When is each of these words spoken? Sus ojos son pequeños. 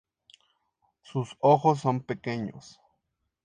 Sus 1.03 1.37
ojos 1.41 1.81
son 1.81 2.01
pequeños. 2.01 2.81